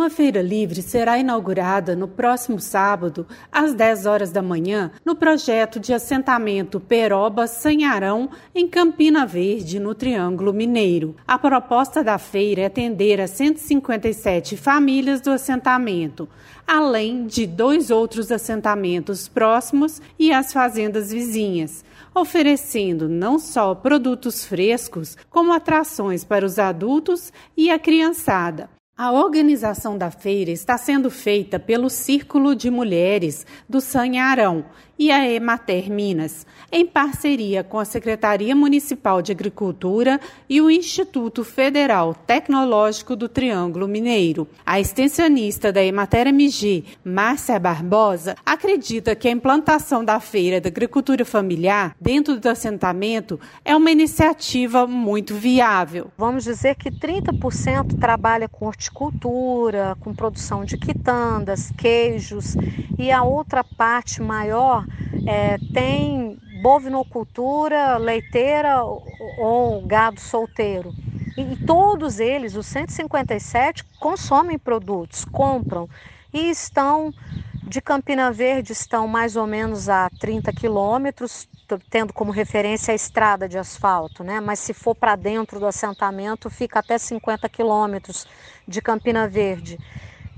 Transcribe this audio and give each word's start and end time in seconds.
Uma 0.00 0.08
feira 0.08 0.40
livre 0.40 0.80
será 0.80 1.18
inaugurada 1.18 1.94
no 1.94 2.08
próximo 2.08 2.58
sábado, 2.58 3.26
às 3.52 3.74
10 3.74 4.06
horas 4.06 4.32
da 4.32 4.40
manhã, 4.40 4.90
no 5.04 5.14
projeto 5.14 5.78
de 5.78 5.92
assentamento 5.92 6.80
Peroba 6.80 7.46
Sanharão, 7.46 8.30
em 8.54 8.66
Campina 8.66 9.26
Verde, 9.26 9.78
no 9.78 9.94
Triângulo 9.94 10.54
Mineiro. 10.54 11.14
A 11.28 11.38
proposta 11.38 12.02
da 12.02 12.16
feira 12.16 12.62
é 12.62 12.64
atender 12.64 13.20
a 13.20 13.26
157 13.26 14.56
famílias 14.56 15.20
do 15.20 15.32
assentamento, 15.32 16.26
além 16.66 17.26
de 17.26 17.46
dois 17.46 17.90
outros 17.90 18.32
assentamentos 18.32 19.28
próximos 19.28 20.00
e 20.18 20.32
as 20.32 20.50
fazendas 20.50 21.12
vizinhas 21.12 21.84
oferecendo 22.12 23.08
não 23.08 23.38
só 23.38 23.72
produtos 23.72 24.44
frescos, 24.44 25.16
como 25.28 25.52
atrações 25.52 26.24
para 26.24 26.44
os 26.44 26.58
adultos 26.58 27.32
e 27.56 27.70
a 27.70 27.78
criançada. 27.78 28.68
A 29.02 29.10
organização 29.12 29.96
da 29.96 30.10
feira 30.10 30.50
está 30.50 30.76
sendo 30.76 31.10
feita 31.10 31.58
pelo 31.58 31.88
Círculo 31.88 32.54
de 32.54 32.70
Mulheres 32.70 33.46
do 33.66 33.80
Sanharão 33.80 34.66
e 35.00 35.10
a 35.10 35.26
Emater 35.26 35.90
Minas, 35.90 36.46
em 36.70 36.84
parceria 36.84 37.64
com 37.64 37.78
a 37.78 37.86
Secretaria 37.86 38.54
Municipal 38.54 39.22
de 39.22 39.32
Agricultura 39.32 40.20
e 40.46 40.60
o 40.60 40.70
Instituto 40.70 41.42
Federal 41.42 42.12
Tecnológico 42.12 43.16
do 43.16 43.26
Triângulo 43.26 43.88
Mineiro. 43.88 44.46
A 44.64 44.78
extensionista 44.78 45.72
da 45.72 45.82
Emater 45.82 46.26
MG, 46.26 46.84
Márcia 47.02 47.58
Barbosa, 47.58 48.36
acredita 48.44 49.16
que 49.16 49.26
a 49.26 49.30
implantação 49.30 50.04
da 50.04 50.20
Feira 50.20 50.60
da 50.60 50.68
Agricultura 50.68 51.24
Familiar 51.24 51.96
dentro 51.98 52.38
do 52.38 52.46
assentamento 52.46 53.40
é 53.64 53.74
uma 53.74 53.90
iniciativa 53.90 54.86
muito 54.86 55.34
viável. 55.34 56.10
Vamos 56.18 56.44
dizer 56.44 56.74
que 56.74 56.90
30% 56.90 57.98
trabalha 57.98 58.50
com 58.50 58.66
horticultura, 58.66 59.96
com 59.98 60.14
produção 60.14 60.62
de 60.62 60.76
quitandas, 60.76 61.72
queijos, 61.74 62.54
e 62.98 63.10
a 63.10 63.22
outra 63.22 63.64
parte 63.64 64.20
maior 64.20 64.89
é, 65.30 65.58
tem 65.72 66.36
bovinocultura, 66.60 67.98
leiteira 67.98 68.82
ou 69.38 69.80
gado 69.86 70.20
solteiro. 70.20 70.92
E 71.38 71.56
todos 71.64 72.18
eles, 72.18 72.56
os 72.56 72.66
157, 72.66 73.84
consomem 74.00 74.58
produtos, 74.58 75.24
compram 75.24 75.88
e 76.34 76.50
estão 76.50 77.14
de 77.68 77.80
Campina 77.80 78.32
Verde, 78.32 78.72
estão 78.72 79.06
mais 79.06 79.36
ou 79.36 79.46
menos 79.46 79.88
a 79.88 80.10
30 80.18 80.52
quilômetros, 80.52 81.46
tendo 81.88 82.12
como 82.12 82.32
referência 82.32 82.90
a 82.90 82.96
estrada 82.96 83.48
de 83.48 83.56
asfalto, 83.56 84.24
né? 84.24 84.40
Mas 84.40 84.58
se 84.58 84.74
for 84.74 84.96
para 84.96 85.14
dentro 85.14 85.60
do 85.60 85.66
assentamento, 85.66 86.50
fica 86.50 86.80
até 86.80 86.98
50 86.98 87.48
quilômetros 87.48 88.26
de 88.66 88.82
Campina 88.82 89.28
Verde. 89.28 89.78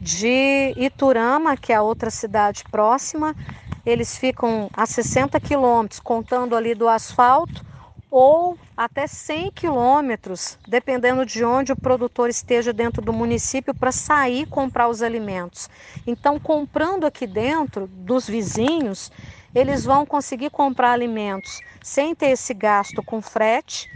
De 0.00 0.74
Iturama, 0.76 1.56
que 1.56 1.72
é 1.72 1.76
a 1.76 1.82
outra 1.82 2.10
cidade 2.10 2.64
próxima, 2.72 3.36
eles 3.84 4.16
ficam 4.16 4.68
a 4.72 4.86
60 4.86 5.38
quilômetros, 5.40 6.00
contando 6.00 6.54
ali 6.56 6.74
do 6.74 6.88
asfalto, 6.88 7.64
ou 8.10 8.58
até 8.76 9.06
100 9.06 9.52
quilômetros, 9.52 10.58
dependendo 10.66 11.24
de 11.24 11.44
onde 11.44 11.72
o 11.72 11.76
produtor 11.76 12.28
esteja 12.28 12.72
dentro 12.72 13.00
do 13.00 13.12
município, 13.12 13.72
para 13.74 13.92
sair 13.92 14.46
comprar 14.46 14.88
os 14.88 15.00
alimentos. 15.00 15.68
Então, 16.06 16.40
comprando 16.40 17.06
aqui 17.06 17.26
dentro 17.26 17.86
dos 17.86 18.26
vizinhos, 18.26 19.12
eles 19.54 19.84
vão 19.84 20.04
conseguir 20.04 20.50
comprar 20.50 20.92
alimentos 20.92 21.60
sem 21.82 22.14
ter 22.14 22.30
esse 22.30 22.52
gasto 22.52 23.02
com 23.02 23.22
frete, 23.22 23.88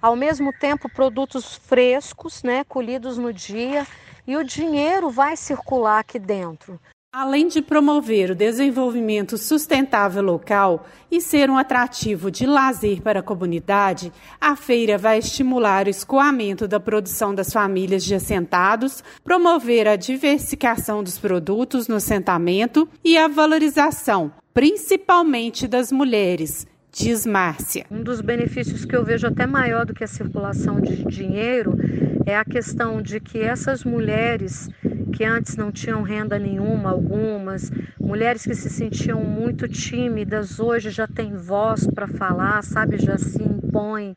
ao 0.00 0.16
mesmo 0.16 0.52
tempo 0.52 0.88
produtos 0.88 1.54
frescos, 1.54 2.42
né, 2.42 2.64
colhidos 2.64 3.18
no 3.18 3.32
dia, 3.32 3.86
e 4.26 4.36
o 4.36 4.44
dinheiro 4.44 5.10
vai 5.10 5.36
circular 5.36 5.98
aqui 5.98 6.18
dentro. 6.18 6.80
Além 7.12 7.48
de 7.48 7.60
promover 7.60 8.30
o 8.30 8.36
desenvolvimento 8.36 9.36
sustentável 9.36 10.22
local 10.22 10.86
e 11.10 11.20
ser 11.20 11.50
um 11.50 11.58
atrativo 11.58 12.30
de 12.30 12.46
lazer 12.46 13.02
para 13.02 13.18
a 13.18 13.22
comunidade, 13.22 14.12
a 14.40 14.54
feira 14.54 14.96
vai 14.96 15.18
estimular 15.18 15.88
o 15.88 15.90
escoamento 15.90 16.68
da 16.68 16.78
produção 16.78 17.34
das 17.34 17.52
famílias 17.52 18.04
de 18.04 18.14
assentados, 18.14 19.02
promover 19.24 19.88
a 19.88 19.96
diversificação 19.96 21.02
dos 21.02 21.18
produtos 21.18 21.88
no 21.88 21.96
assentamento 21.96 22.88
e 23.04 23.18
a 23.18 23.26
valorização, 23.26 24.30
principalmente 24.54 25.66
das 25.66 25.90
mulheres, 25.90 26.64
diz 26.92 27.26
Márcia. 27.26 27.86
Um 27.90 28.04
dos 28.04 28.20
benefícios 28.20 28.84
que 28.84 28.94
eu 28.94 29.04
vejo 29.04 29.26
até 29.26 29.48
maior 29.48 29.84
do 29.84 29.92
que 29.92 30.04
a 30.04 30.08
circulação 30.08 30.80
de 30.80 31.04
dinheiro 31.06 31.76
é 32.24 32.36
a 32.36 32.44
questão 32.44 33.02
de 33.02 33.18
que 33.18 33.40
essas 33.40 33.82
mulheres 33.82 34.68
que 35.10 35.24
antes 35.24 35.56
não 35.56 35.70
tinham 35.70 36.02
renda 36.02 36.38
nenhuma, 36.38 36.90
algumas, 36.90 37.70
mulheres 37.98 38.44
que 38.44 38.54
se 38.54 38.70
sentiam 38.70 39.22
muito 39.22 39.68
tímidas, 39.68 40.58
hoje 40.58 40.90
já 40.90 41.06
têm 41.06 41.36
voz 41.36 41.86
para 41.86 42.08
falar, 42.08 42.62
sabe, 42.62 42.98
já 42.98 43.18
se 43.18 43.42
impõem, 43.42 44.16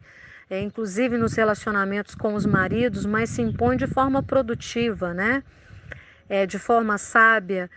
é, 0.50 0.62
inclusive 0.62 1.18
nos 1.18 1.34
relacionamentos 1.34 2.16
com 2.16 2.34
os 2.34 2.46
maridos, 2.46 3.06
mas 3.06 3.30
se 3.30 3.42
impõem 3.42 3.78
de 3.78 3.88
forma 3.88 4.22
produtiva, 4.22 5.14
né? 5.14 5.44
É, 6.30 6.46
de 6.46 6.58
forma 6.58 6.98
sábia. 6.98 7.70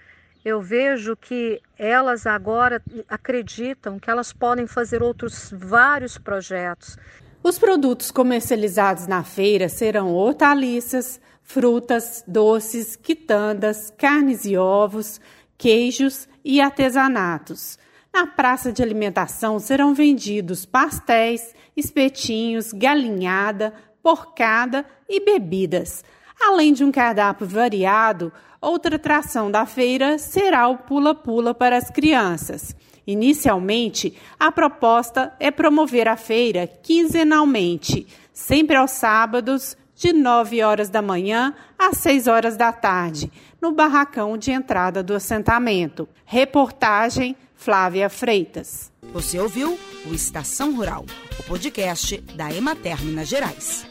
Eu 0.44 0.62
vejo 0.62 1.16
que 1.16 1.60
elas 1.76 2.26
agora 2.26 2.80
acreditam 3.08 3.98
que 3.98 4.08
elas 4.08 4.32
podem 4.32 4.66
fazer 4.66 5.02
outros 5.02 5.52
vários 5.52 6.16
projetos. 6.16 6.96
Os 7.46 7.60
produtos 7.60 8.10
comercializados 8.10 9.06
na 9.06 9.22
feira 9.22 9.68
serão 9.68 10.12
hortaliças, 10.12 11.20
frutas, 11.44 12.24
doces, 12.26 12.96
quitandas, 12.96 13.88
carnes 13.96 14.44
e 14.44 14.56
ovos, 14.56 15.20
queijos 15.56 16.28
e 16.44 16.60
artesanatos. 16.60 17.78
Na 18.12 18.26
praça 18.26 18.72
de 18.72 18.82
alimentação 18.82 19.60
serão 19.60 19.94
vendidos 19.94 20.66
pastéis, 20.66 21.54
espetinhos, 21.76 22.72
galinhada, 22.72 23.72
porcada 24.02 24.84
e 25.08 25.24
bebidas. 25.24 26.02
Além 26.46 26.72
de 26.72 26.84
um 26.84 26.92
cardápio 26.92 27.44
variado, 27.44 28.32
outra 28.60 28.94
atração 28.94 29.50
da 29.50 29.66
feira 29.66 30.16
será 30.16 30.68
o 30.68 30.78
pula-pula 30.78 31.52
para 31.52 31.76
as 31.76 31.90
crianças. 31.90 32.72
Inicialmente, 33.04 34.16
a 34.38 34.52
proposta 34.52 35.34
é 35.40 35.50
promover 35.50 36.06
a 36.06 36.16
feira 36.16 36.68
quinzenalmente, 36.68 38.06
sempre 38.32 38.76
aos 38.76 38.92
sábados, 38.92 39.76
de 39.96 40.12
9 40.12 40.62
horas 40.62 40.88
da 40.88 41.02
manhã 41.02 41.52
às 41.76 41.98
6 41.98 42.28
horas 42.28 42.56
da 42.56 42.72
tarde, 42.72 43.28
no 43.60 43.72
barracão 43.72 44.38
de 44.38 44.52
entrada 44.52 45.02
do 45.02 45.14
assentamento. 45.14 46.08
Reportagem 46.24 47.34
Flávia 47.56 48.08
Freitas. 48.08 48.92
Você 49.12 49.36
ouviu 49.40 49.76
o 50.08 50.14
Estação 50.14 50.76
Rural, 50.76 51.04
o 51.40 51.42
podcast 51.42 52.18
da 52.36 52.54
Emater 52.54 53.02
Minas 53.02 53.26
Gerais. 53.26 53.84